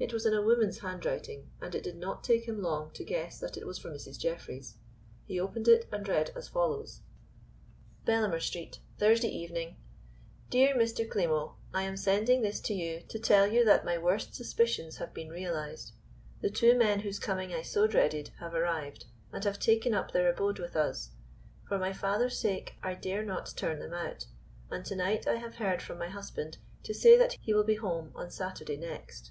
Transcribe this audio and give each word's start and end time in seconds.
It 0.00 0.12
was 0.12 0.26
in 0.26 0.34
a 0.34 0.42
woman's 0.42 0.80
handwriting, 0.80 1.48
and 1.60 1.76
it 1.76 1.84
did 1.84 1.94
not 1.96 2.24
take 2.24 2.48
him 2.48 2.60
long 2.60 2.90
to 2.94 3.04
guess 3.04 3.38
that 3.38 3.56
it 3.56 3.64
was 3.68 3.78
from 3.78 3.92
Mrs. 3.92 4.18
Jeffreys. 4.18 4.74
He 5.28 5.38
opened 5.38 5.68
it 5.68 5.86
and 5.92 6.08
read 6.08 6.32
as 6.34 6.48
follows: 6.48 7.02
"Bellamer 8.04 8.40
Street, 8.42 8.80
"Thursday 8.98 9.28
Evening. 9.28 9.76
"DEAR 10.50 10.74
MR. 10.74 11.08
KLIMO, 11.08 11.54
"I 11.72 11.84
am 11.84 11.96
sending 11.96 12.42
this 12.42 12.58
to 12.62 12.74
you 12.74 13.02
to 13.10 13.20
tell 13.20 13.46
you 13.46 13.64
that 13.64 13.84
my 13.84 13.96
worst 13.96 14.34
suspicions 14.34 14.96
have 14.96 15.14
been 15.14 15.28
realized. 15.28 15.92
The 16.40 16.50
two 16.50 16.76
men 16.76 16.98
whose 16.98 17.20
coming 17.20 17.52
I 17.54 17.62
so 17.62 17.86
dreaded, 17.86 18.32
have 18.40 18.54
arrived, 18.54 19.04
and 19.32 19.44
have 19.44 19.60
taken 19.60 19.94
up 19.94 20.10
their 20.10 20.28
abode 20.28 20.58
with 20.58 20.74
us. 20.74 21.10
For 21.68 21.78
my 21.78 21.92
father's 21.92 22.40
sake 22.40 22.74
I 22.82 22.94
dare 22.94 23.24
not 23.24 23.54
turn 23.54 23.78
them 23.78 23.94
out, 23.94 24.26
and 24.68 24.84
to 24.86 24.96
night 24.96 25.28
I 25.28 25.36
have 25.36 25.54
heard 25.54 25.80
from 25.80 25.96
my 25.98 26.08
husband 26.08 26.58
to 26.82 26.92
say 26.92 27.16
that 27.16 27.36
he 27.40 27.54
will 27.54 27.62
be 27.62 27.76
home 27.76 28.10
on 28.16 28.32
Saturday 28.32 28.76
next. 28.76 29.30